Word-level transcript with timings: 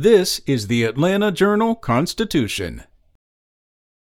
This 0.00 0.40
is 0.46 0.68
the 0.68 0.84
Atlanta 0.84 1.32
Journal 1.32 1.74
Constitution. 1.74 2.84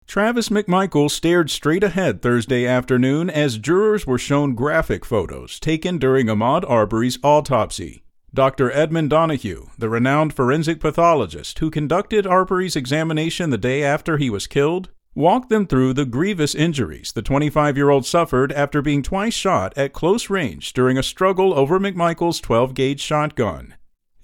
Travis 0.07 0.49
McMichael 0.49 1.11
stared 1.11 1.51
straight 1.51 1.83
ahead 1.83 2.23
Thursday 2.23 2.65
afternoon 2.65 3.29
as 3.29 3.59
jurors 3.59 4.07
were 4.07 4.17
shown 4.17 4.55
graphic 4.55 5.05
photos 5.05 5.59
taken 5.59 5.99
during 5.99 6.25
Ahmaud 6.25 6.67
Arbery's 6.67 7.19
autopsy. 7.21 8.03
Dr. 8.33 8.71
Edmund 8.71 9.11
Donoghue, 9.11 9.67
the 9.77 9.87
renowned 9.87 10.33
forensic 10.33 10.79
pathologist 10.79 11.59
who 11.59 11.69
conducted 11.69 12.25
Arbery's 12.25 12.75
examination 12.75 13.51
the 13.51 13.57
day 13.59 13.83
after 13.83 14.17
he 14.17 14.31
was 14.31 14.47
killed, 14.47 14.89
walked 15.13 15.49
them 15.49 15.67
through 15.67 15.93
the 15.93 16.05
grievous 16.05 16.55
injuries 16.55 17.11
the 17.11 17.21
25 17.21 17.77
year 17.77 17.91
old 17.91 18.07
suffered 18.07 18.51
after 18.53 18.81
being 18.81 19.03
twice 19.03 19.35
shot 19.35 19.71
at 19.77 19.93
close 19.93 20.31
range 20.31 20.73
during 20.73 20.97
a 20.97 21.03
struggle 21.03 21.53
over 21.53 21.79
McMichael's 21.79 22.39
12 22.39 22.73
gauge 22.73 23.01
shotgun. 23.01 23.75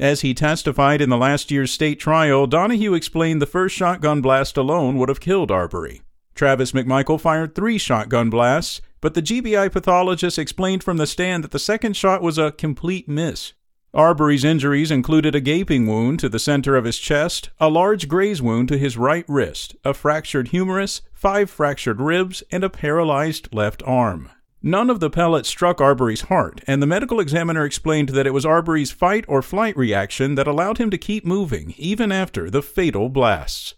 As 0.02 0.22
he 0.22 0.34
testified 0.34 1.00
in 1.00 1.10
the 1.10 1.18
last 1.18 1.52
year's 1.52 1.70
state 1.72 2.00
trial, 2.00 2.48
Donoghue 2.48 2.96
explained 2.96 3.40
the 3.40 3.46
first 3.46 3.76
shotgun 3.76 4.20
blast 4.20 4.58
alone 4.58 4.98
would 4.98 5.10
have 5.10 5.20
killed 5.20 5.52
Arbery. 5.52 6.02
Travis 6.34 6.72
McMichael 6.72 7.22
fired 7.22 7.54
three 7.54 7.78
shotgun 7.78 8.32
blasts, 8.32 8.82
but 9.00 9.14
the 9.14 9.22
GBI 9.22 9.72
pathologist 9.72 10.40
explained 10.40 10.84
from 10.84 10.98
the 10.98 11.06
stand 11.06 11.44
that 11.44 11.52
the 11.52 11.60
second 11.60 11.96
shot 11.96 12.24
was 12.24 12.40
a 12.40 12.52
complete 12.52 13.08
miss. 13.08 13.54
Arbery's 13.94 14.44
injuries 14.44 14.90
included 14.90 15.36
a 15.36 15.40
gaping 15.40 15.86
wound 15.86 16.20
to 16.22 16.30
the 16.30 16.40
center 16.40 16.76
of 16.76 16.86
his 16.86 16.98
chest, 16.98 17.52
a 17.60 17.70
large 17.70 18.08
graze 18.08 18.42
wound 18.42 18.70
to 18.70 18.80
his 18.80 18.98
right 18.98 19.26
wrist, 19.28 19.76
a 19.86 19.94
fractured 19.94 20.48
humerus, 20.48 21.04
five 21.14 21.48
fractured 21.48 22.02
ribs, 22.02 22.42
and 22.52 22.64
a 22.64 22.72
paralyzed 22.72 23.54
left 23.54 23.84
arm. 23.86 24.32
None 24.64 24.92
of 24.92 25.00
the 25.00 25.10
pellets 25.10 25.50
struck 25.50 25.82
Arbery's 25.82 26.22
heart, 26.22 26.62
and 26.68 26.84
the 26.84 26.88
medical 26.88 27.20
examiner 27.20 27.66
explained 27.66 28.10
that 28.10 28.28
it 28.28 28.34
was 28.34 28.46
Arbery's 28.46 28.92
fight 28.92 29.26
or 29.28 29.42
flight 29.42 29.76
reaction 29.76 30.36
that 30.36 30.46
allowed 30.46 30.78
him 30.78 30.92
to 30.92 31.00
keep 31.00 31.26
moving 31.26 31.74
even 31.78 32.12
after 32.12 32.48
the 32.48 32.62
fatal 32.62 33.10
blasts. 33.10 33.74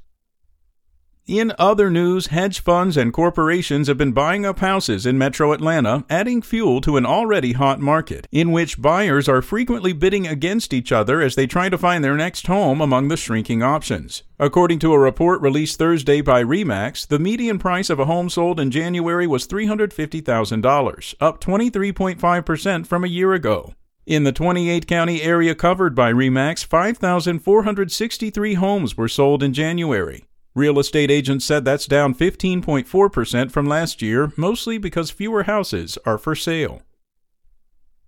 In 1.25 1.53
other 1.57 1.89
news, 1.89 2.27
hedge 2.27 2.59
funds 2.59 2.97
and 2.97 3.13
corporations 3.13 3.87
have 3.87 3.97
been 3.97 4.11
buying 4.11 4.45
up 4.45 4.59
houses 4.59 5.05
in 5.05 5.17
metro 5.17 5.53
Atlanta, 5.53 6.03
adding 6.09 6.41
fuel 6.41 6.81
to 6.81 6.97
an 6.97 7.05
already 7.05 7.53
hot 7.53 7.79
market, 7.79 8.27
in 8.29 8.51
which 8.51 8.81
buyers 8.81 9.29
are 9.29 9.41
frequently 9.41 9.93
bidding 9.93 10.27
against 10.27 10.73
each 10.73 10.91
other 10.91 11.21
as 11.21 11.35
they 11.35 11.47
try 11.47 11.69
to 11.69 11.77
find 11.77 12.03
their 12.03 12.17
next 12.17 12.47
home 12.47 12.81
among 12.81 13.07
the 13.07 13.15
shrinking 13.15 13.63
options. 13.63 14.23
According 14.37 14.79
to 14.79 14.91
a 14.91 14.99
report 14.99 15.39
released 15.39 15.79
Thursday 15.79 16.19
by 16.19 16.43
REMAX, 16.43 17.07
the 17.07 17.19
median 17.19 17.57
price 17.57 17.89
of 17.89 17.99
a 17.99 18.05
home 18.05 18.29
sold 18.29 18.59
in 18.59 18.69
January 18.69 19.25
was 19.25 19.47
$350,000, 19.47 21.15
up 21.21 21.39
23.5% 21.39 22.85
from 22.85 23.05
a 23.05 23.07
year 23.07 23.31
ago. 23.31 23.73
In 24.05 24.25
the 24.25 24.33
28 24.33 24.85
county 24.87 25.21
area 25.21 25.55
covered 25.55 25.95
by 25.95 26.11
REMAX, 26.11 26.65
5,463 26.65 28.55
homes 28.55 28.97
were 28.97 29.07
sold 29.07 29.41
in 29.41 29.53
January. 29.53 30.25
Real 30.55 30.77
estate 30.77 31.09
agents 31.09 31.45
said 31.45 31.65
that's 31.65 31.87
down 31.87 32.13
15.4% 32.13 33.51
from 33.51 33.65
last 33.65 34.03
year, 34.03 34.31
mostly 34.37 34.77
because 34.77 35.09
fewer 35.09 35.43
houses 35.43 35.97
are 36.05 36.19
for 36.19 36.35
sale. 36.35 36.83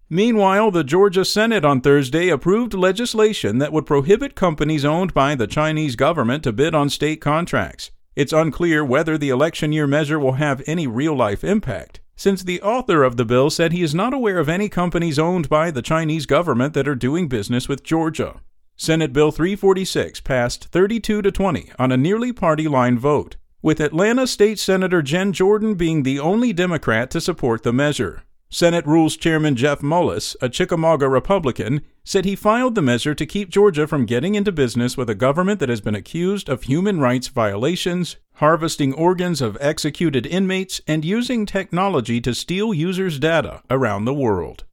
Meanwhile, 0.09 0.69
the 0.69 0.83
Georgia 0.83 1.25
Senate 1.25 1.65
on 1.65 1.81
Thursday 1.81 2.29
approved 2.29 2.75
legislation 2.75 3.57
that 3.57 3.73
would 3.73 3.87
prohibit 3.87 4.35
companies 4.35 4.85
owned 4.85 5.15
by 5.15 5.33
the 5.33 5.47
Chinese 5.47 5.95
government 5.95 6.43
to 6.43 6.53
bid 6.53 6.75
on 6.75 6.91
state 6.91 7.19
contracts. 7.19 7.89
It's 8.15 8.31
unclear 8.31 8.85
whether 8.85 9.17
the 9.17 9.29
election 9.29 9.71
year 9.71 9.87
measure 9.87 10.19
will 10.19 10.33
have 10.33 10.61
any 10.67 10.85
real 10.85 11.15
life 11.17 11.43
impact, 11.43 11.99
since 12.15 12.43
the 12.43 12.61
author 12.61 13.01
of 13.01 13.17
the 13.17 13.25
bill 13.25 13.49
said 13.49 13.73
he 13.73 13.81
is 13.81 13.95
not 13.95 14.13
aware 14.13 14.37
of 14.37 14.47
any 14.47 14.69
companies 14.69 15.17
owned 15.17 15.49
by 15.49 15.71
the 15.71 15.81
Chinese 15.81 16.27
government 16.27 16.75
that 16.75 16.87
are 16.87 16.95
doing 16.95 17.27
business 17.27 17.67
with 17.67 17.83
Georgia. 17.83 18.41
Senate 18.77 19.13
Bill 19.13 19.31
346 19.31 20.19
passed 20.19 20.65
32 20.65 21.21
to 21.21 21.31
20 21.31 21.71
on 21.79 21.93
a 21.93 21.97
nearly 21.97 22.33
party 22.33 22.67
line 22.67 22.99
vote, 22.99 23.37
with 23.61 23.79
Atlanta 23.79 24.27
State 24.27 24.59
Senator 24.59 25.01
Jen 25.01 25.31
Jordan 25.31 25.75
being 25.75 26.03
the 26.03 26.19
only 26.19 26.51
Democrat 26.51 27.09
to 27.11 27.21
support 27.21 27.63
the 27.63 27.71
measure. 27.71 28.23
Senate 28.49 28.85
Rules 28.85 29.15
Chairman 29.15 29.55
Jeff 29.55 29.79
Mullis, 29.79 30.35
a 30.41 30.49
Chickamauga 30.49 31.07
Republican, 31.07 31.83
said 32.03 32.25
he 32.25 32.35
filed 32.35 32.75
the 32.75 32.81
measure 32.81 33.15
to 33.15 33.25
keep 33.25 33.49
Georgia 33.49 33.87
from 33.87 34.05
getting 34.05 34.35
into 34.35 34.51
business 34.51 34.97
with 34.97 35.09
a 35.09 35.15
government 35.15 35.61
that 35.61 35.69
has 35.69 35.79
been 35.79 35.95
accused 35.95 36.49
of 36.49 36.63
human 36.63 36.99
rights 36.99 37.29
violations, 37.29 38.17
harvesting 38.35 38.93
organs 38.93 39.41
of 39.41 39.57
executed 39.61 40.25
inmates, 40.25 40.81
and 40.85 41.05
using 41.05 41.45
technology 41.45 42.19
to 42.19 42.35
steal 42.35 42.73
users' 42.73 43.19
data 43.19 43.63
around 43.69 44.03
the 44.03 44.13
world. 44.13 44.65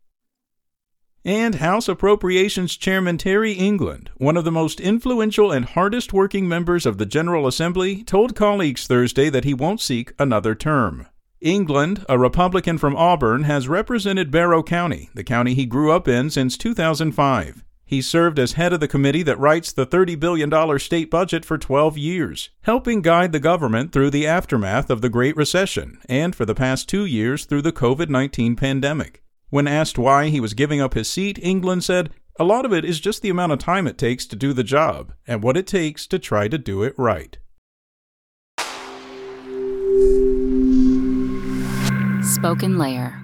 And 1.25 1.56
House 1.56 1.88
Appropriations 1.88 2.77
Chairman 2.77 3.16
Terry 3.16 3.53
England, 3.53 4.10
one 4.16 4.37
of 4.37 4.44
the 4.44 4.50
most 4.50 4.81
influential 4.81 5.53
and 5.53 5.65
hardest 5.65 6.12
working 6.12 6.49
members 6.49 6.84
of 6.84 6.99
the 6.99 7.06
General 7.06 7.47
Assembly, 7.47 8.03
told 8.03 8.34
colleagues 8.34 8.88
Thursday 8.88 9.31
that 9.31 9.44
he 9.44 9.55
won't 9.55 9.81
seek 9.81 10.12
another 10.19 10.56
term. 10.56 11.06
England, 11.41 12.05
a 12.09 12.19
Republican 12.19 12.77
from 12.77 12.97
Auburn, 12.97 13.44
has 13.44 13.69
represented 13.69 14.32
Barrow 14.32 14.65
County, 14.65 15.11
the 15.15 15.22
county 15.22 15.55
he 15.55 15.65
grew 15.65 15.93
up 15.93 16.09
in, 16.09 16.28
since 16.28 16.56
2005. 16.56 17.62
He 17.84 18.03
served 18.03 18.41
as 18.41 18.55
head 18.55 18.72
of 18.72 18.81
the 18.81 18.88
committee 18.88 19.22
that 19.22 19.38
writes 19.38 19.71
the 19.71 19.87
$30 19.87 20.19
billion 20.19 20.78
state 20.81 21.09
budget 21.09 21.44
for 21.44 21.56
12 21.56 21.99
years, 21.99 22.50
helping 22.62 23.00
guide 23.00 23.31
the 23.31 23.38
government 23.38 23.93
through 23.93 24.11
the 24.11 24.27
aftermath 24.27 24.91
of 24.91 25.03
the 25.03 25.09
Great 25.09 25.37
Recession 25.37 26.00
and 26.09 26.34
for 26.34 26.44
the 26.44 26.55
past 26.55 26.88
two 26.88 27.05
years 27.05 27.44
through 27.44 27.62
the 27.62 27.71
COVID 27.71 28.09
19 28.09 28.56
pandemic. 28.56 29.22
When 29.52 29.68
asked 29.68 29.98
why 29.98 30.30
he 30.30 30.40
was 30.40 30.54
giving 30.54 30.80
up 30.80 30.94
his 30.94 31.10
seat, 31.10 31.38
England 31.42 31.84
said, 31.84 32.08
A 32.40 32.42
lot 32.42 32.64
of 32.64 32.72
it 32.72 32.86
is 32.86 32.98
just 32.98 33.20
the 33.20 33.28
amount 33.28 33.52
of 33.52 33.58
time 33.58 33.86
it 33.86 33.98
takes 33.98 34.24
to 34.28 34.34
do 34.34 34.54
the 34.54 34.64
job, 34.64 35.12
and 35.26 35.42
what 35.42 35.58
it 35.58 35.66
takes 35.66 36.06
to 36.06 36.18
try 36.18 36.48
to 36.48 36.56
do 36.56 36.82
it 36.82 36.94
right. 36.96 37.36
Spoken 42.22 42.78
Layer 42.78 43.22